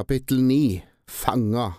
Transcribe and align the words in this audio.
Kapittel 0.00 0.42
9 0.42 0.82
Fanga 1.06 1.74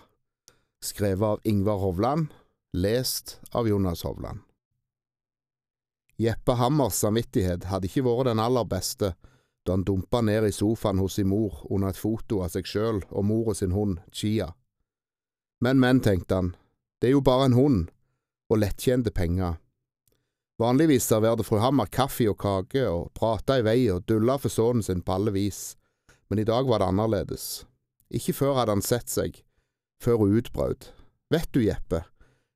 Skrevet 0.80 1.26
av 1.26 1.40
Ingvar 1.44 1.76
Hovland 1.76 2.26
Lest 2.72 3.40
av 3.50 3.68
Jonas 3.68 4.02
Hovland 4.02 4.38
Jeppe 6.16 6.52
Hammers 6.52 6.92
samvittighet 6.92 7.64
hadde 7.66 7.88
ikke 7.90 8.04
vært 8.06 8.28
den 8.30 8.42
aller 8.44 8.68
beste 8.70 9.08
da 9.66 9.74
han 9.74 9.82
dumpa 9.82 10.20
ned 10.22 10.46
i 10.46 10.52
sofaen 10.54 11.02
hos 11.02 11.16
sin 11.18 11.32
mor 11.32 11.64
under 11.66 11.90
et 11.90 11.98
foto 11.98 12.44
av 12.44 12.52
seg 12.54 12.70
sjøl 12.70 13.00
og 13.08 13.26
mora 13.26 13.56
sin 13.58 13.74
hund, 13.74 13.98
Chia. 14.12 14.52
Men, 15.58 15.82
men, 15.82 15.98
tenkte 15.98 16.38
han, 16.38 16.52
det 17.02 17.10
er 17.10 17.16
jo 17.16 17.24
bare 17.26 17.50
en 17.50 17.58
hund, 17.58 17.90
og 18.46 18.62
lettjente 18.62 19.10
penger. 19.10 19.58
Vanligvis 20.62 21.10
serverte 21.10 21.42
fru 21.42 21.58
Hammer 21.58 21.90
kaffe 21.90 22.30
og 22.30 22.38
kake 22.38 22.86
og 22.86 23.10
prata 23.18 23.58
i 23.58 23.66
vei 23.66 23.90
og 23.90 24.06
dulla 24.06 24.38
for 24.38 24.54
sønnen 24.60 24.86
sin 24.86 25.02
på 25.02 25.18
alle 25.18 25.34
vis, 25.34 25.72
men 26.30 26.38
i 26.38 26.46
dag 26.46 26.70
var 26.70 26.86
det 26.86 26.92
annerledes. 26.94 27.50
Ikke 28.12 28.34
før 28.36 28.58
hadde 28.60 28.76
han 28.76 28.84
sett 28.84 29.08
seg, 29.08 29.38
før 30.02 30.22
hun 30.22 30.38
utbrøt. 30.40 30.90
Vet 31.32 31.48
du, 31.54 31.62
Jeppe, 31.64 32.02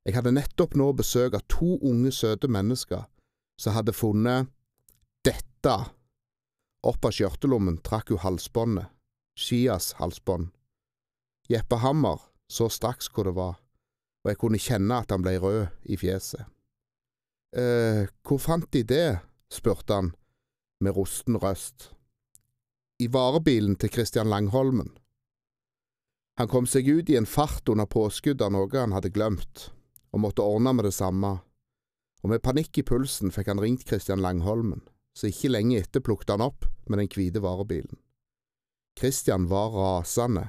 jeg 0.06 0.14
hadde 0.14 0.34
nettopp 0.36 0.76
nå 0.78 0.90
besøk 0.94 1.34
av 1.34 1.44
to 1.50 1.78
unge, 1.80 2.12
søte 2.12 2.50
mennesker 2.52 3.06
som 3.58 3.74
hadde 3.74 3.94
funnet 3.96 4.50
dette. 5.26 5.76
Opp 6.86 7.08
av 7.08 7.14
skjørtelommen 7.16 7.80
trakk 7.82 8.12
hun 8.12 8.22
halsbåndet, 8.22 8.92
Skias 9.36 9.94
halsbånd. 9.98 10.52
Jeppe 11.50 11.80
Hammer 11.82 12.22
så 12.50 12.68
straks 12.72 13.10
hvor 13.12 13.26
det 13.28 13.34
var, 13.36 13.56
og 14.24 14.30
jeg 14.30 14.38
kunne 14.40 14.60
kjenne 14.62 15.00
at 15.02 15.12
han 15.14 15.24
ble 15.24 15.36
rød 15.42 15.90
i 15.90 15.98
fjeset. 16.00 16.46
eh, 17.56 18.06
hvor 18.22 18.38
fant 18.38 18.70
de 18.72 18.82
det? 18.82 19.18
spurte 19.50 19.94
han 19.94 20.14
med 20.80 20.96
rusten 20.96 21.36
røst. 21.38 21.92
I 22.98 23.06
varebilen 23.12 23.76
til 23.76 23.90
Christian 23.92 24.28
Langholmen. 24.28 24.90
Han 26.36 26.48
kom 26.48 26.66
seg 26.68 26.88
ut 26.88 27.10
i 27.10 27.16
en 27.16 27.26
fart 27.26 27.68
under 27.72 27.88
påskudd 27.88 28.42
av 28.44 28.52
noe 28.52 28.72
han 28.76 28.92
hadde 28.92 29.12
glemt, 29.14 29.70
og 30.12 30.20
måtte 30.20 30.44
ordne 30.44 30.74
med 30.76 30.84
det 30.84 30.92
samme, 30.96 31.38
og 32.22 32.32
med 32.32 32.42
panikk 32.44 32.80
i 32.80 32.84
pulsen 32.84 33.32
fikk 33.32 33.48
han 33.52 33.62
ringt 33.62 33.86
Christian 33.88 34.20
Langholmen, 34.24 34.82
så 35.16 35.30
ikke 35.30 35.52
lenge 35.54 35.80
etter 35.80 36.04
plukket 36.04 36.34
han 36.34 36.44
opp 36.44 36.68
med 36.90 37.00
den 37.00 37.10
hvite 37.12 37.40
varebilen. 37.44 37.96
Christian 38.98 39.48
var 39.48 39.72
rasende. 39.72 40.48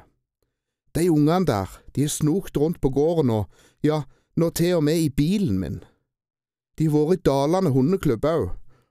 De 0.95 1.07
ungene 1.11 1.45
der, 1.47 1.71
de 1.95 2.07
er 2.07 2.11
snokt 2.11 2.57
rundt 2.57 2.79
på 2.81 2.91
gården 2.95 3.31
og, 3.31 3.45
ja, 3.85 4.01
nå 4.35 4.49
til 4.55 4.79
og 4.79 4.85
med 4.87 4.99
i 5.03 5.11
bilen 5.13 5.59
min. 5.61 5.81
De 6.77 6.87
har 6.91 7.07
vært 7.09 7.23
i 7.23 7.27
Dalane 7.29 7.71
hundeklubb 7.75 8.25
òg, 8.27 8.47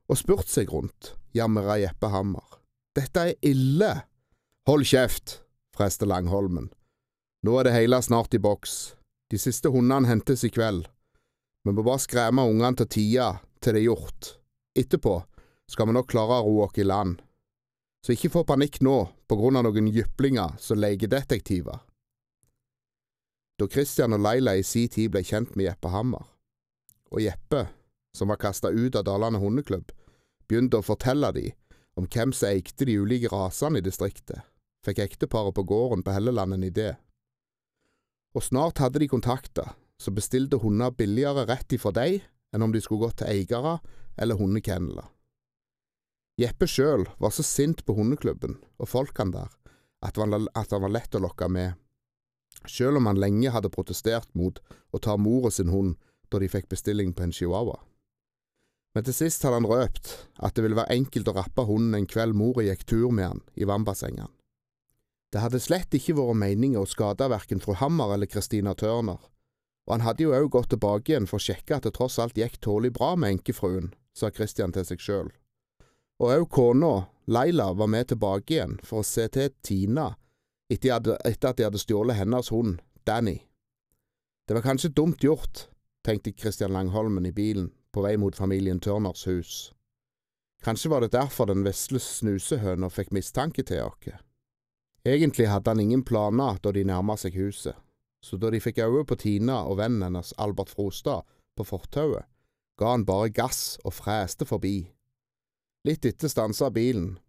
og 0.07 0.19
spurt 0.21 0.49
seg 0.51 0.71
rundt, 0.71 1.15
jamra 1.35 1.79
Jeppe 1.83 2.11
Hammer. 2.13 2.61
Dette 2.97 3.33
er 3.33 3.35
ille. 3.45 3.91
Hold 4.71 4.87
kjeft, 4.89 5.41
freste 5.77 6.07
Langholmen. 6.09 6.71
Nå 7.47 7.53
er 7.61 7.69
det 7.69 7.77
hele 7.77 8.03
snart 8.03 8.35
i 8.35 8.39
boks. 8.43 8.97
De 9.31 9.39
siste 9.39 9.71
hundene 9.71 10.09
hentes 10.11 10.43
i 10.43 10.49
kveld. 10.51 10.89
Vi 11.63 11.75
må 11.75 11.85
bare 11.87 12.03
skremme 12.03 12.43
ungene 12.43 12.75
til 12.81 12.89
tida 12.91 13.29
til 13.63 13.77
det 13.77 13.85
er 13.85 13.87
gjort. 13.87 14.31
Etterpå 14.75 15.13
skal 15.71 15.87
vi 15.87 15.95
nok 15.95 16.09
klare 16.11 16.41
å 16.41 16.49
ro 16.49 16.65
oss 16.65 16.81
i 16.83 16.87
land. 16.87 17.21
Så 18.03 18.17
ikke 18.17 18.33
få 18.35 18.43
panikk 18.49 18.81
nå 18.83 18.97
på 19.31 19.39
grunn 19.39 19.61
av 19.61 19.69
noen 19.69 19.93
jyplinger 19.95 20.59
som 20.59 20.83
legedetektiver. 20.83 21.79
Da 23.63 23.71
Christian 23.71 24.19
og 24.19 24.27
Leila 24.27 24.57
i 24.59 24.67
sin 24.67 24.91
tid 24.91 25.15
ble 25.15 25.23
kjent 25.23 25.55
med 25.55 25.69
Jeppe 25.69 25.95
Hammer, 25.95 26.27
og 27.15 27.23
Jeppe, 27.23 27.69
som 28.11 28.35
var 28.35 28.43
kasta 28.43 28.75
ut 28.75 28.99
av 28.99 29.07
Dalane 29.07 29.39
hundeklubb, 29.39 29.95
begynte 30.51 30.83
å 30.83 30.87
fortelle 30.87 31.31
de 31.39 31.49
om 31.95 32.11
hvem 32.11 32.35
som 32.35 32.51
eikte 32.51 32.91
de 32.91 32.99
ulike 32.99 33.31
rasene 33.31 33.79
i 33.79 33.87
distriktet, 33.87 34.43
fikk 34.83 35.07
ekteparet 35.07 35.55
på 35.55 35.63
gården 35.63 36.03
på 36.03 36.19
Helleland 36.19 36.59
en 36.59 36.67
idé. 36.75 36.97
Og 38.37 38.45
snart 38.45 38.83
hadde 38.83 39.01
de 39.01 39.09
kontakter 39.09 39.73
som 40.01 40.17
bestilte 40.17 40.61
hunder 40.61 40.93
billigere 40.93 41.47
rett 41.49 41.73
ifra 41.73 41.95
deg 41.97 42.21
enn 42.53 42.65
om 42.67 42.73
de 42.73 42.83
skulle 42.85 43.07
gått 43.07 43.23
til 43.23 43.33
eiere 43.33 43.79
eller 44.21 44.37
hundekenneler. 44.37 45.09
Jeppe 46.37 46.69
sjøl 46.69 47.07
var 47.17 47.33
så 47.33 47.45
sint 47.47 47.81
på 47.89 47.97
hundeklubben 47.97 48.59
og 48.77 48.91
folkene 48.93 49.33
der 49.33 49.55
at 50.05 50.21
han 50.21 50.85
var 50.85 50.93
lett 50.93 51.17
å 51.17 51.23
lokke 51.25 51.49
med, 51.49 51.73
sjøl 52.69 53.01
om 53.01 53.09
han 53.09 53.19
lenge 53.19 53.51
hadde 53.51 53.73
protestert 53.73 54.29
mot 54.37 54.61
å 54.93 55.01
ta 55.01 55.17
mora 55.17 55.51
sin 55.51 55.73
hund 55.73 55.97
da 56.29 56.39
de 56.43 56.51
fikk 56.53 56.69
bestilling 56.69 57.15
på 57.17 57.25
en 57.25 57.33
chihuahua. 57.33 57.79
Men 58.95 59.05
til 59.09 59.17
sist 59.17 59.45
hadde 59.45 59.63
han 59.63 59.69
røpt 59.69 60.13
at 60.45 60.57
det 60.57 60.65
ville 60.65 60.77
være 60.77 60.95
enkelt 61.01 61.29
å 61.33 61.37
rappe 61.37 61.65
hunden 61.69 61.97
en 61.97 62.09
kveld 62.09 62.37
mora 62.37 62.65
gikk 62.69 62.85
tur 62.85 63.09
med 63.09 63.31
han 63.31 63.43
i 63.57 63.69
vannbassengene. 63.69 64.29
Det 65.33 65.43
hadde 65.43 65.61
slett 65.61 65.95
ikke 65.97 66.17
vært 66.19 66.39
meningen 66.41 66.81
å 66.81 66.89
skade 66.89 67.27
verken 67.31 67.61
fru 67.63 67.75
Hammer 67.81 68.15
eller 68.15 68.31
Christina 68.31 68.75
Tørner, 68.79 69.19
og 69.87 69.95
han 69.95 70.05
hadde 70.07 70.27
jo 70.27 70.35
òg 70.35 70.51
gått 70.55 70.71
tilbake 70.75 71.13
igjen 71.13 71.29
for 71.31 71.39
å 71.39 71.47
sjekke 71.47 71.77
at 71.77 71.87
det 71.87 71.95
tross 71.99 72.19
alt 72.23 72.39
gikk 72.39 72.59
tålelig 72.63 72.95
bra 72.97 73.15
med 73.19 73.37
enkefruen, 73.37 73.93
sa 74.17 74.31
Christian 74.35 74.75
til 74.75 74.87
seg 74.87 75.03
sjøl. 75.03 75.29
Og 76.23 76.33
òg 76.33 76.47
kona, 76.51 76.95
Leila, 77.27 77.73
var 77.77 77.91
med 77.93 78.09
tilbake 78.11 78.57
igjen 78.57 78.79
for 78.87 79.03
å 79.03 79.07
se 79.07 79.27
til 79.35 79.53
Tina 79.63 80.15
etter 80.73 80.97
at 80.97 81.59
de 81.59 81.67
hadde 81.67 81.79
stjålet 81.79 82.19
hennes 82.19 82.51
hund, 82.51 82.81
Danny. 83.07 83.39
Det 84.47 84.55
var 84.55 84.65
kanskje 84.67 84.95
dumt 84.95 85.23
gjort, 85.23 85.67
tenkte 86.07 86.35
Christian 86.35 86.75
Langholmen 86.75 87.27
i 87.27 87.35
bilen 87.35 87.71
på 87.95 88.03
vei 88.03 88.17
mot 88.19 88.35
familien 88.37 88.81
Tørners 88.83 89.27
hus. 89.27 89.73
Kanskje 90.63 90.91
var 90.91 91.05
det 91.05 91.15
derfor 91.15 91.47
den 91.51 91.67
vesle 91.67 92.01
snusehøna 92.03 92.91
fikk 92.91 93.13
mistanke 93.15 93.63
til 93.67 93.85
oss. 93.87 94.19
Egentlig 95.07 95.47
hadde 95.47 95.71
han 95.71 95.81
ingen 95.81 96.03
planer 96.03 96.59
da 96.63 96.73
de 96.75 96.83
nærma 96.85 97.15
seg 97.21 97.37
huset, 97.39 97.77
så 98.19 98.39
da 98.43 98.51
de 98.51 98.59
fikk 98.59 98.81
øye 98.83 99.05
på 99.07 99.15
Tina 99.23 99.61
og 99.71 99.79
vennen 99.79 100.03
hennes 100.03 100.33
Albert 100.43 100.73
Frostad 100.75 101.23
på 101.55 101.67
fortauet, 101.69 102.27
ga 102.77 102.91
han 102.91 103.07
bare 103.07 103.31
gass 103.31 103.79
og 103.85 103.95
freste 103.95 104.49
forbi. 104.49 104.91
Litt 105.87 106.09
etter 106.09 106.33
stansa 106.33 106.73
bilen 106.75 107.21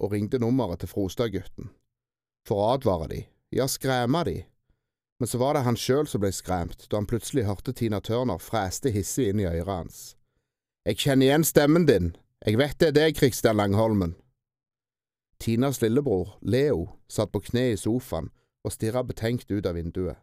og 0.00 0.16
ringte 0.16 0.40
nummeret 0.40 0.80
til 0.80 0.88
Frostad-gutten. 0.88 1.68
For 2.48 2.62
å 2.62 2.72
advare 2.78 3.10
de, 3.12 3.22
ja, 3.52 3.68
skremme 3.68 4.22
de. 4.24 4.38
Men 5.20 5.28
så 5.28 5.40
var 5.40 5.56
det 5.56 5.66
han 5.66 5.76
sjøl 5.76 6.08
som 6.08 6.24
ble 6.24 6.32
skremt 6.32 6.88
da 6.88 7.00
han 7.00 7.08
plutselig 7.08 7.44
hørte 7.44 7.76
Tina 7.76 8.00
Turner 8.00 8.40
freste 8.40 8.92
hissig 8.94 9.28
inn 9.32 9.44
i 9.44 9.48
øret 9.48 9.72
hans. 9.72 9.98
Jeg 10.88 11.02
kjenner 11.04 11.28
igjen 11.28 11.44
stemmen 11.44 11.84
din, 11.88 12.14
jeg 12.46 12.60
vet 12.60 12.78
det 12.80 12.92
er 12.92 12.96
deg, 12.96 13.16
Kristian 13.18 13.60
Langholmen. 13.60 14.16
Tinas 15.38 15.82
lillebror, 15.82 16.38
Leo, 16.40 16.88
satt 17.08 17.32
på 17.32 17.40
kne 17.40 17.72
i 17.72 17.80
sofaen 17.80 18.30
og 18.64 18.72
stirra 18.74 19.02
betenkt 19.06 19.50
ut 19.50 19.66
av 19.66 19.76
vinduet. 19.76 20.18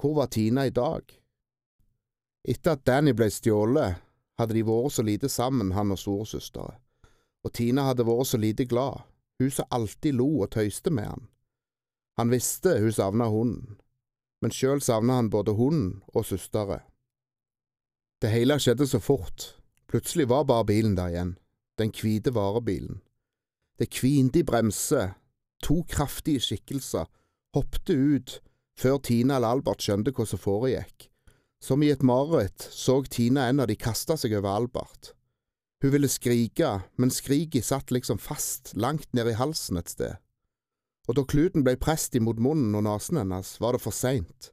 Hvor 0.00 0.16
var 0.16 0.30
Tina 0.32 0.66
i 0.66 0.72
dag? 0.74 1.04
Etter 2.48 2.72
at 2.72 2.86
Danny 2.88 3.12
ble 3.12 3.28
stjålet, 3.30 4.00
hadde 4.40 4.56
de 4.56 4.64
vært 4.64 4.94
så 4.96 5.04
lite 5.04 5.28
sammen, 5.28 5.74
han 5.76 5.92
og 5.92 6.00
storesøstera, 6.00 6.78
og 7.44 7.52
Tina 7.52 7.84
hadde 7.90 8.06
vært 8.08 8.30
så 8.30 8.40
lite 8.40 8.64
glad, 8.64 9.04
hun 9.40 9.52
som 9.52 9.68
alltid 9.70 10.16
lo 10.16 10.30
og 10.40 10.50
tøyste 10.56 10.90
med 10.90 11.10
han. 11.10 11.28
Han 12.16 12.32
visste 12.32 12.78
hun 12.80 12.92
savna 12.92 13.28
hunden, 13.32 13.76
men 14.40 14.54
sjøl 14.56 14.80
savna 14.80 15.20
han 15.20 15.30
både 15.32 15.52
hunden 15.56 16.00
og 16.14 16.24
søstera. 16.28 16.80
Det 18.20 18.32
hele 18.32 18.56
skjedde 18.60 18.88
så 18.88 19.00
fort, 19.00 19.54
plutselig 19.88 20.28
var 20.28 20.48
bare 20.48 20.66
bilen 20.68 20.96
der 20.96 21.12
igjen, 21.12 21.36
den 21.80 21.92
hvite 21.92 22.32
varebilen. 22.36 23.00
Det 23.80 23.88
kvinte 23.88 24.42
i 24.42 24.44
bremser, 24.44 25.14
to 25.64 25.80
kraftige 25.88 26.42
skikkelser 26.44 27.06
hoppte 27.56 27.94
ut 27.96 28.40
før 28.80 28.98
Tina 29.04 29.38
eller 29.38 29.56
Albert 29.56 29.84
skjønte 29.84 30.12
hva 30.12 30.26
som 30.28 30.40
foregikk. 30.40 31.08
Som 31.60 31.82
i 31.84 31.90
et 31.92 32.04
mareritt 32.04 32.64
så 32.72 32.98
Tina 33.08 33.46
en 33.48 33.60
av 33.64 33.68
de 33.68 33.76
kaste 33.80 34.16
seg 34.20 34.36
over 34.36 34.52
Albert. 34.52 35.14
Hun 35.80 35.94
ville 35.94 36.08
skrike, 36.12 36.82
men 37.00 37.12
skriket 37.12 37.64
satt 37.64 37.92
liksom 37.92 38.20
fast 38.20 38.74
langt 38.76 39.08
ned 39.16 39.32
i 39.32 39.36
halsen 39.36 39.80
et 39.80 39.92
sted. 39.92 40.16
Og 41.08 41.16
da 41.16 41.24
kluten 41.24 41.64
ble 41.64 41.78
presset 41.80 42.18
imot 42.20 42.40
munnen 42.40 42.76
og 42.76 42.84
nesen 42.84 43.20
hennes, 43.20 43.54
var 43.60 43.76
det 43.76 43.82
for 43.84 43.96
seint. 43.96 44.52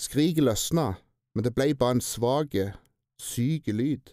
Skriket 0.00 0.44
løsna, 0.44 0.98
men 1.34 1.46
det 1.46 1.54
ble 1.56 1.72
bare 1.80 1.96
en 1.96 2.04
svak, 2.04 2.56
syk 3.20 3.72
lyd. 3.72 4.12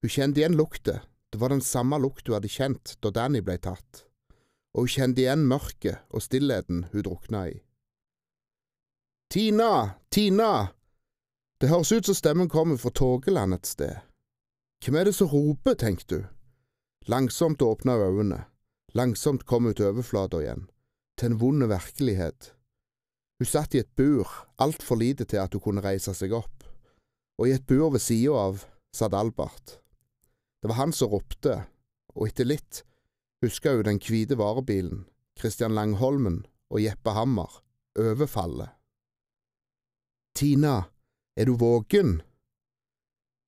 Hun 0.00 0.12
kjente 0.12 0.40
igjen 0.40 0.56
lukta, 0.56 1.02
det 1.36 1.40
var 1.40 1.48
den 1.52 1.60
samme 1.60 1.98
lukt 2.00 2.28
hun 2.30 2.38
hadde 2.38 2.48
kjent 2.48 2.94
da 3.04 3.10
Danny 3.12 3.42
ble 3.44 3.58
tatt, 3.60 4.06
og 4.72 4.86
hun 4.86 4.92
kjente 4.94 5.20
igjen 5.20 5.42
mørket 5.44 6.06
og 6.08 6.24
stillheten 6.24 6.86
hun 6.94 7.04
drukna 7.04 7.42
i. 7.50 7.58
Tina! 9.28 10.00
Tina! 10.08 10.72
Det 11.60 11.68
høres 11.68 11.92
ut 11.92 12.08
som 12.08 12.16
stemmen 12.16 12.48
kommer 12.48 12.80
fra 12.80 12.88
Tågeland 12.88 13.52
et 13.52 13.68
sted. 13.68 14.00
Hvem 14.80 14.96
er 14.96 15.10
det 15.10 15.14
som 15.18 15.28
roper, 15.28 15.76
tenkte 15.76 16.22
hun. 16.22 16.26
Langsomt 17.12 17.60
åpna 17.60 18.00
hun 18.00 18.08
øynene, 18.08 18.42
langsomt 18.96 19.44
kom 19.44 19.68
hun 19.68 19.76
til 19.76 19.92
overflata 19.92 20.40
igjen, 20.40 20.70
til 21.20 21.34
en 21.34 21.40
vond 21.44 21.68
virkelighet. 21.68 22.54
Hun 23.36 23.52
satt 23.52 23.76
i 23.76 23.84
et 23.84 23.92
bur, 23.92 24.24
altfor 24.56 24.96
lite 25.04 25.28
til 25.28 25.44
at 25.44 25.52
hun 25.52 25.68
kunne 25.68 25.84
reise 25.84 26.16
seg 26.16 26.32
opp, 26.32 26.64
og 27.36 27.44
i 27.44 27.58
et 27.60 27.68
bur 27.68 27.90
ved 27.92 28.00
sida 28.00 28.40
av 28.48 28.64
satt 28.96 29.12
Albert. 29.12 29.82
Det 30.62 30.68
var 30.68 30.80
han 30.80 30.92
som 30.92 31.12
ropte, 31.12 31.60
og 32.16 32.28
etter 32.28 32.48
litt 32.48 32.82
huska 33.44 33.74
hun 33.76 33.86
den 33.86 34.00
hvite 34.02 34.38
varebilen, 34.38 35.04
Christian 35.38 35.74
Langholmen 35.76 36.44
og 36.72 36.80
Jeppe 36.82 37.12
Hammer 37.14 37.60
overfallet. 37.98 38.72
Tina, 40.36 40.84
er 41.36 41.48
du 41.48 41.56
våken? 41.56 42.20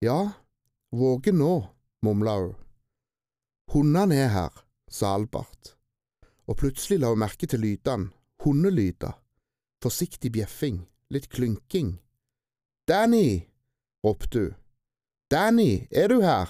Ja, 0.01 0.31
våken 0.91 1.37
nå, 1.41 1.53
mumla 2.05 2.37
hun. 2.39 2.55
Hundene 3.73 4.15
er 4.23 4.31
her, 4.33 4.53
sa 4.89 5.13
Albert, 5.17 5.75
og 6.49 6.57
plutselig 6.57 7.01
la 7.01 7.11
hun 7.11 7.21
merke 7.21 7.49
til 7.49 7.61
lydene, 7.61 8.09
hundelyder, 8.41 9.13
forsiktig 9.83 10.31
bjeffing, 10.33 10.81
litt 11.13 11.29
klynking. 11.29 11.99
Danny! 12.89 13.45
ropte 14.05 14.39
hun. 14.39 14.55
Danny, 15.29 15.85
er 15.91 16.09
du 16.09 16.23
her? 16.23 16.49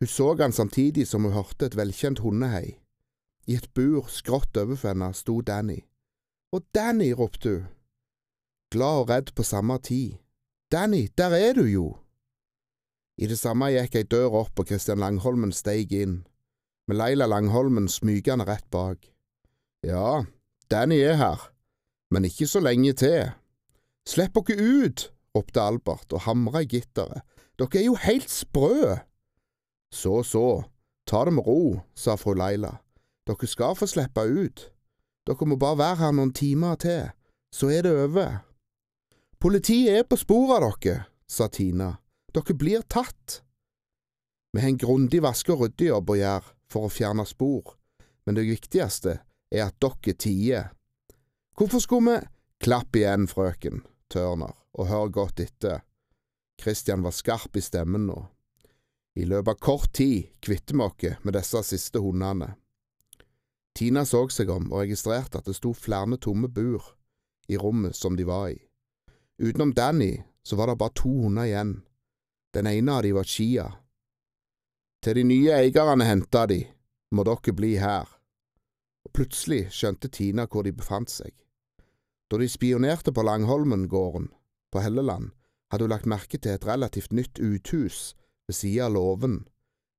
Hun 0.00 0.08
så 0.08 0.34
han 0.38 0.52
samtidig 0.52 1.08
som 1.08 1.24
hun 1.24 1.32
hørte 1.32 1.66
et 1.66 1.76
velkjent 1.76 2.22
hundehei. 2.22 2.78
I 3.48 3.56
et 3.58 3.70
bur 3.74 4.06
skrått 4.12 4.56
overfor 4.56 4.92
henne 4.92 5.10
sto 5.14 5.40
Danny. 5.40 5.80
Og 6.52 6.62
Danny, 6.74 7.12
ropte 7.12 7.54
hun. 7.54 7.66
Glad 8.70 9.02
og 9.02 9.08
redd 9.08 9.32
på 9.34 9.42
samme 9.42 9.78
tid. 9.78 10.18
Danny, 10.72 11.08
der 11.18 11.32
er 11.32 11.52
du 11.56 11.64
jo! 11.64 11.96
I 13.18 13.26
det 13.26 13.38
samme 13.40 13.70
gikk 13.72 13.96
ei 13.96 14.04
dør 14.04 14.36
opp, 14.44 14.60
og 14.60 14.68
Kristian 14.68 15.00
Langholmen 15.00 15.52
steig 15.56 15.94
inn, 15.96 16.20
med 16.86 17.00
Leila 17.00 17.26
Langholmen 17.26 17.88
smygende 17.88 18.44
rett 18.46 18.68
bak. 18.70 19.08
Ja, 19.82 20.24
Danny 20.70 21.00
er 21.00 21.16
her, 21.16 21.48
men 22.12 22.28
ikke 22.28 22.46
så 22.46 22.60
lenge 22.60 22.92
til. 22.92 23.32
Slipp 24.06 24.36
dere 24.36 24.84
ut! 24.84 25.08
ropte 25.34 25.64
Albert 25.64 26.12
og 26.12 26.26
hamra 26.28 26.62
i 26.62 26.68
gitteret. 26.68 27.24
Dere 27.58 27.80
er 27.80 27.88
jo 27.88 27.96
helt 28.04 28.30
sprø! 28.30 28.98
Så 29.94 30.22
så, 30.22 30.64
ta 31.06 31.24
det 31.24 31.32
med 31.32 31.46
ro, 31.46 31.80
sa 31.94 32.16
fru 32.16 32.34
Leila. 32.36 32.78
Dere 33.28 33.48
skal 33.48 33.76
få 33.76 33.88
slippe 33.88 34.24
ut. 34.24 34.68
Dere 35.28 35.48
må 35.48 35.56
bare 35.60 35.78
være 35.80 36.00
her 36.02 36.14
noen 36.16 36.32
timer 36.32 36.76
til, 36.80 37.10
så 37.52 37.70
er 37.72 37.84
det 37.84 37.94
over. 37.96 38.38
Politiet 39.40 40.00
er 40.00 40.06
på 40.08 40.16
sporet 40.18 40.64
av 40.64 40.78
dere, 40.80 41.04
sa 41.28 41.48
Tina. 41.48 41.96
Dere 42.34 42.56
blir 42.56 42.84
tatt. 42.88 43.42
Vi 44.52 44.60
har 44.60 44.68
en 44.68 44.80
grundig 44.80 45.20
vaske- 45.22 45.52
og 45.52 45.66
ryddejobb 45.66 46.10
å 46.10 46.16
gjøre 46.18 46.54
for 46.72 46.88
å 46.88 46.92
fjerne 46.92 47.26
spor, 47.28 47.76
men 48.24 48.36
det 48.36 48.48
viktigste 48.48 49.18
er 49.52 49.68
at 49.68 49.76
dere 49.80 50.16
tier. 50.16 50.72
Hvorfor 51.56 51.84
skulle 51.84 52.18
vi… 52.18 52.34
Klapp 52.58 52.96
igjen, 52.98 53.28
frøken 53.30 53.84
Tørner, 54.10 54.56
og 54.74 54.88
hør 54.90 55.12
godt 55.14 55.40
etter. 55.44 55.84
Christian 56.58 57.04
var 57.04 57.14
skarp 57.14 57.54
i 57.54 57.62
stemmen 57.62 58.08
nå. 58.08 58.16
I 59.18 59.24
løpet 59.26 59.48
av 59.48 59.58
kort 59.58 59.92
tid 59.92 60.28
kvitter 60.40 60.74
vi 60.74 60.84
oss 60.84 61.24
med 61.26 61.34
disse 61.34 61.62
siste 61.66 61.98
hundene. 61.98 62.52
Tina 63.74 64.04
så 64.06 64.20
seg 64.30 64.50
om 64.50 64.68
og 64.70 64.84
registrerte 64.84 65.40
at 65.40 65.48
det 65.50 65.56
sto 65.58 65.72
flere 65.74 66.18
tomme 66.22 66.46
bur 66.46 66.84
i 67.50 67.58
rommet 67.58 67.96
som 67.98 68.14
de 68.16 68.26
var 68.28 68.52
i. 68.52 68.58
Utenom 69.42 69.74
Danny 69.74 70.22
så 70.42 70.56
var 70.56 70.70
det 70.70 70.78
bare 70.78 70.94
to 70.94 71.10
hunder 71.24 71.48
igjen. 71.50 71.72
Den 72.54 72.66
ene 72.66 72.94
av 72.94 73.02
de 73.02 73.12
var 73.16 73.26
Chia. 73.26 73.66
Til 75.02 75.18
de 75.18 75.24
nye 75.26 75.56
eierne 75.56 76.06
henta 76.06 76.46
de, 76.46 76.60
må 77.10 77.26
dere 77.26 77.54
bli 77.54 77.72
her. 77.78 78.06
Og 79.06 79.12
plutselig 79.14 79.64
skjønte 79.74 80.12
Tina 80.14 80.46
hvor 80.46 80.62
de 80.62 80.74
befant 80.74 81.10
seg. 81.10 81.34
Da 82.30 82.38
de 82.38 82.46
spionerte 82.50 83.10
på 83.10 83.26
Langholmen-gården 83.26 84.30
på 84.70 84.82
Helleland, 84.84 85.32
hadde 85.72 85.86
hun 85.86 85.94
lagt 85.94 86.06
merke 86.06 86.38
til 86.38 86.54
et 86.54 86.66
relativt 86.66 87.12
nytt 87.12 87.38
uthus 87.42 88.14
ved 88.48 88.56
sida 88.56 88.86
av 88.86 88.92
låven, 88.96 89.40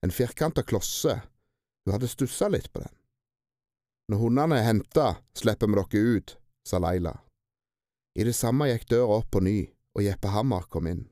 en 0.01 0.11
firkanta 0.11 0.63
klosse, 0.63 1.21
hun 1.85 1.93
hadde 1.93 2.09
stussa 2.09 2.49
litt 2.49 2.71
på 2.73 2.81
den. 2.83 2.93
Når 4.09 4.21
hundene 4.23 4.57
er 4.59 4.65
henta, 4.65 5.07
slipper 5.37 5.69
vi 5.69 5.77
dere 5.77 6.15
ut, 6.17 6.37
sa 6.65 6.79
Leila. 6.81 7.13
I 8.17 8.25
det 8.25 8.33
samme 8.33 8.67
gikk 8.71 8.87
døra 8.89 9.19
opp 9.21 9.29
på 9.31 9.43
ny, 9.45 9.59
og 9.95 10.03
Jeppe 10.03 10.31
Hammer 10.33 10.65
kom 10.69 10.89
inn. 10.89 11.05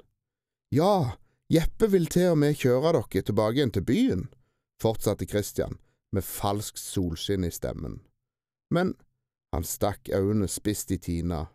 Ja, 0.73 1.17
Jeppe 1.53 1.87
vil 1.93 2.09
til 2.11 2.33
og 2.33 2.39
med 2.41 2.57
kjøre 2.59 2.95
dere 2.97 3.21
tilbake 3.21 3.59
igjen 3.59 3.73
til 3.75 3.85
byen, 3.87 4.23
fortsatte 4.81 5.27
Christian 5.29 5.77
med 6.11 6.25
falskt 6.25 6.81
solskinn 6.81 7.45
i 7.45 7.51
stemmen. 7.53 8.01
Men 8.73 8.95
han 9.53 9.63
stakk 9.63 10.09
øynene 10.09 10.47
spisst 10.51 10.91
i 10.91 10.97
Tina. 10.97 11.45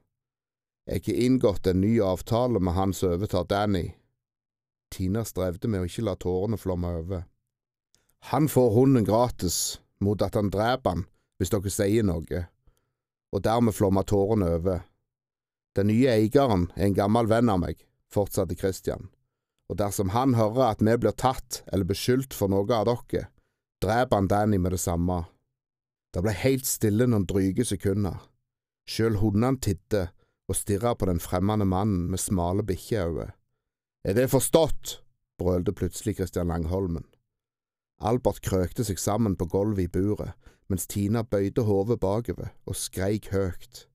Jeg 0.87 1.05
har 1.07 1.21
inngått 1.27 1.67
en 1.67 1.81
ny 1.81 2.01
avtale 2.03 2.61
med 2.61 2.75
han 2.75 2.95
som 2.97 3.13
overtar 3.15 3.45
Danny. 3.45 3.93
Tina 4.93 5.25
strevde 5.25 5.71
med 5.71 5.83
å 5.83 5.89
ikke 5.89 6.05
la 6.07 6.15
tårene 6.21 6.59
flomme 6.61 6.91
over. 7.01 7.25
Han 8.31 8.49
får 8.49 8.71
hunden 8.77 9.07
gratis 9.09 9.81
mot 10.03 10.23
at 10.23 10.37
han 10.39 10.51
dreper 10.53 10.95
han 10.95 11.07
hvis 11.41 11.51
dere 11.51 11.73
sier 11.75 12.07
noe, 12.07 12.45
og 13.35 13.43
dermed 13.43 13.75
flommer 13.75 14.07
tårene 14.07 14.53
over. 14.59 14.85
Den 15.75 15.89
nye 15.91 16.13
eieren 16.13 16.69
er 16.77 16.87
en 16.87 16.95
gammel 16.95 17.27
venn 17.27 17.51
av 17.51 17.63
meg, 17.65 17.81
fortsatte 18.13 18.55
Christian, 18.61 19.09
og 19.67 19.81
dersom 19.81 20.13
han 20.15 20.37
hører 20.39 20.69
at 20.69 20.85
vi 20.85 20.95
blir 21.01 21.17
tatt 21.19 21.63
eller 21.73 21.89
beskyldt 21.89 22.37
for 22.37 22.53
noe 22.53 22.69
av 22.77 22.87
dere, 22.87 23.27
dreper 23.83 24.21
han 24.21 24.31
Danny 24.31 24.61
med 24.63 24.77
det 24.77 24.83
samme. 24.85 25.25
Det 26.13 26.23
ble 26.23 26.37
helt 26.45 26.69
stille 26.69 27.09
noen 27.09 27.27
dryge 27.27 27.65
sekunder. 27.67 28.21
Sjøl 28.87 29.17
hundene 29.19 29.59
tidde 29.59 30.11
og 30.51 30.59
stirra 30.59 30.93
på 30.95 31.09
den 31.09 31.23
fremmede 31.23 31.67
mannen 31.67 32.11
med 32.13 32.21
smale 32.21 32.63
bikkjeøyne. 32.69 33.33
Er 34.05 34.15
det 34.19 34.31
forstått? 34.31 34.99
brølte 35.39 35.73
plutselig 35.73 36.17
Kristian 36.17 36.51
Langholmen. 36.51 37.05
Albert 38.03 38.41
krøkte 38.43 38.83
seg 38.85 38.99
sammen 38.99 39.37
på 39.39 39.47
gulvet 39.47 39.85
i 39.87 39.93
buret, 39.95 40.35
mens 40.67 40.89
Tina 40.91 41.23
bøyde 41.23 41.63
hodet 41.69 42.01
bakover 42.03 42.51
og 42.67 42.79
skreik 42.79 43.31
høyt. 43.31 43.87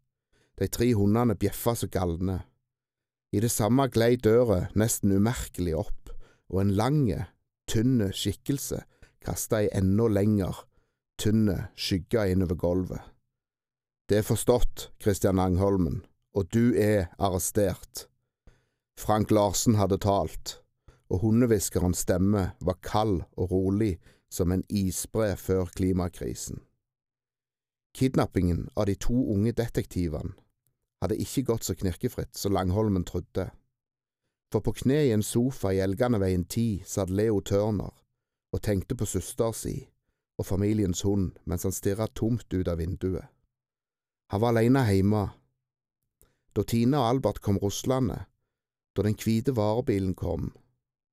De 0.59 0.67
tre 0.71 0.93
hundene 0.95 1.35
bjeffa 1.35 1.75
så 1.75 1.91
galne. 1.91 2.39
I 3.35 3.43
det 3.43 3.51
samme 3.51 3.89
glei 3.91 4.15
døra 4.15 4.69
nesten 4.79 5.11
umerkelig 5.11 5.75
opp, 5.75 6.13
og 6.47 6.63
en 6.63 6.75
lange, 6.79 7.25
tynne 7.67 8.13
skikkelse 8.15 8.85
kasta 9.27 9.59
ei 9.59 9.71
enda 9.75 10.07
lenger, 10.07 10.63
tynne 11.19 11.67
skygge 11.75 12.29
innover 12.31 12.55
gulvet. 12.55 13.03
Det 14.07 14.21
er 14.21 14.29
forstått, 14.29 14.93
Kristian 15.03 15.35
Langholmen, 15.35 16.05
og 16.31 16.47
du 16.55 16.71
er 16.79 17.09
arrestert. 17.19 18.07
Frank 18.97 19.31
Larsen 19.31 19.75
hadde 19.77 19.99
talt, 20.01 20.57
og 21.09 21.21
hundehviskerens 21.21 22.01
stemme 22.03 22.51
var 22.59 22.79
kald 22.81 23.21
og 23.37 23.51
rolig 23.51 23.99
som 24.33 24.51
en 24.51 24.63
isbre 24.69 25.35
før 25.37 25.69
klimakrisen. 25.75 26.63
Kidnappingen 27.93 28.67
av 28.75 28.89
de 28.89 28.95
to 28.97 29.15
unge 29.33 29.53
detektivene 29.57 30.33
hadde 31.01 31.17
ikke 31.21 31.45
gått 31.51 31.67
så 31.67 31.75
knirkefritt 31.77 32.37
som 32.37 32.55
Langholmen 32.57 33.05
trodde. 33.05 33.47
For 34.51 34.65
på 34.65 34.73
kne 34.81 34.99
i 35.05 35.13
en 35.13 35.23
sofa 35.25 35.73
i 35.75 35.81
Elganeveien 35.83 36.45
10 36.45 36.83
satt 36.87 37.13
Leo 37.13 37.39
Tørner 37.41 37.93
og 38.53 38.63
tenkte 38.63 38.97
på 38.97 39.05
søster 39.05 39.53
si 39.53 39.75
og 40.37 40.45
familiens 40.45 41.01
hund 41.05 41.37
mens 41.45 41.65
han 41.65 41.75
stirret 41.75 42.15
tomt 42.15 42.53
ut 42.53 42.67
av 42.67 42.79
vinduet. 42.81 43.25
Han 44.31 44.41
var 44.41 44.53
alene 44.53 44.83
hjemme. 44.89 45.23
Da 46.53 46.63
Tina 46.63 47.01
og 47.03 47.09
Albert 47.09 47.41
kom 47.41 47.59
ruslende, 47.61 48.25
da 48.97 49.05
den 49.05 49.17
hvite 49.21 49.53
varebilen 49.55 50.15
kom, 50.17 50.51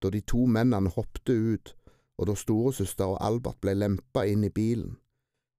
da 0.01 0.11
de 0.11 0.25
to 0.25 0.47
mennene 0.49 0.93
hoppte 0.97 1.37
ut, 1.37 1.75
og 2.19 2.31
da 2.31 2.37
storesøster 2.39 3.15
og 3.15 3.21
Albert 3.21 3.61
ble 3.61 3.75
lempa 3.77 4.25
inn 4.25 4.45
i 4.47 4.53
bilen, 4.53 4.97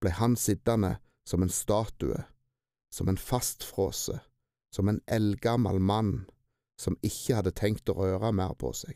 ble 0.01 0.13
han 0.17 0.35
sittende 0.39 0.97
som 1.27 1.43
en 1.45 1.53
statue 1.53 2.23
som 2.95 3.09
en 3.09 3.17
fastfrose, 3.17 4.19
som 4.71 4.87
en 4.87 5.01
eldgammel 5.07 5.79
mann 5.79 6.13
som 6.79 6.95
ikke 7.03 7.39
hadde 7.39 7.51
tenkt 7.55 7.91
å 7.91 7.97
røre 7.97 8.31
mer 8.35 8.53
på 8.59 8.71
seg. 8.75 8.95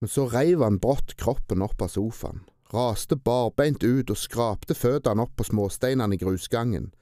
Men 0.00 0.12
så 0.12 0.28
reiv 0.30 0.62
han 0.62 0.78
brått 0.82 1.16
kroppen 1.20 1.64
opp 1.66 1.82
av 1.82 1.90
sofaen, 1.90 2.44
raste 2.70 3.18
barbeint 3.18 3.82
ut 3.82 4.12
og 4.14 4.18
skrapte 4.18 4.76
føttene 4.78 5.26
opp 5.26 5.34
på 5.40 5.48
småsteinene 5.50 6.14
i 6.14 6.22
grusgangen, 6.22 6.92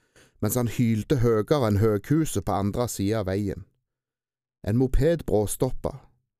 mens 0.41 0.57
han 0.57 0.71
hylte 0.79 1.19
høyere 1.21 1.67
enn 1.67 1.81
høghuset 1.83 2.47
på 2.47 2.57
andre 2.57 2.89
sida 2.89 3.21
av 3.21 3.29
veien. 3.29 3.67
En 4.67 4.77
moped 4.77 5.25
bråstoppa. 5.25 5.99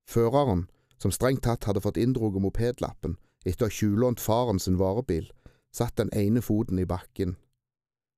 Føreren, 0.09 0.67
som 0.99 1.11
strengt 1.11 1.43
tatt 1.45 1.67
hadde 1.69 1.81
fått 1.81 1.97
inndroget 1.97 2.43
mopedlappen 2.43 3.17
etter 3.47 3.65
å 3.65 3.69
ha 3.69 3.75
tjuvlånt 3.75 4.19
faren 4.19 4.59
sin 4.59 4.79
varebil, 4.79 5.29
satt 5.71 5.95
den 5.97 6.11
ene 6.17 6.41
foten 6.43 6.79
i 6.81 6.87
bakken. 6.89 7.37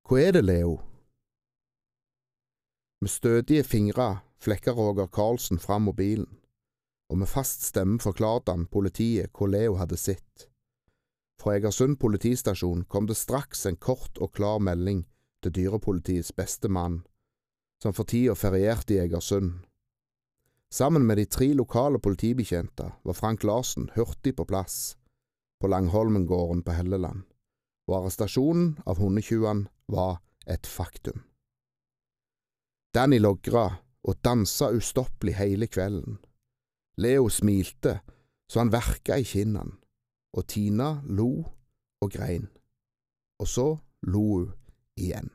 Hva 0.08 0.22
er 0.22 0.34
det, 0.38 0.46
Leo? 0.48 0.80
Med 3.02 3.12
stødige 3.12 3.64
fingre 3.64 4.22
flekka 4.42 4.74
Roger 4.78 5.08
Karlsen 5.08 5.60
fram 5.60 5.86
mobilen, 5.90 6.30
og 7.10 7.22
med 7.22 7.30
fast 7.30 7.66
stemme 7.66 8.00
forklarte 8.02 8.56
han 8.56 8.68
politiet 8.72 9.34
hva 9.36 9.50
Leo 9.50 9.78
hadde 9.78 9.98
sett. 9.98 10.48
Fra 11.42 11.56
Egersund 11.58 11.98
politistasjon 12.02 12.86
kom 12.86 13.08
det 13.10 13.18
straks 13.18 13.66
en 13.66 13.78
kort 13.78 14.18
og 14.22 14.34
klar 14.38 14.62
melding 14.62 15.06
til 15.42 15.54
dyrepolitiets 15.58 16.32
beste 16.38 16.70
mann, 16.70 17.02
som 17.82 17.94
for 17.98 18.06
tida 18.06 18.36
ferierte 18.38 18.96
i 18.96 19.02
Egersund. 19.06 19.66
Sammen 20.74 21.06
med 21.06 21.18
de 21.18 21.26
tre 21.26 21.54
lokale 21.54 22.00
politibetjente 22.00 22.92
var 23.04 23.14
Frank 23.14 23.44
Larsen 23.44 23.90
hurtig 23.96 24.36
på 24.36 24.46
plass 24.46 24.98
på 25.62 25.68
Langholmengården 25.68 26.64
på 26.64 26.72
Helleland, 26.72 27.26
og 27.88 27.98
arrestasjonen 27.98 28.80
av 28.88 28.98
hundetjuvene 28.98 29.68
var 29.92 30.22
et 30.48 30.66
faktum. 30.68 31.22
Danny 32.96 33.20
logra 33.20 33.68
og 34.04 34.24
dansa 34.24 34.72
ustoppelig 34.74 35.36
hele 35.38 35.68
kvelden. 35.68 36.18
Leo 36.98 37.30
smilte 37.30 38.00
så 38.52 38.64
han 38.64 38.72
verka 38.74 39.20
i 39.20 39.28
kinnene, 39.28 39.78
og 40.36 40.48
Tina 40.48 41.02
lo 41.06 41.30
og 42.02 42.12
grein. 42.12 42.50
Og 43.40 43.48
så 43.48 43.68
lo 44.08 44.26
hun 44.32 44.50
igjen. 45.00 45.30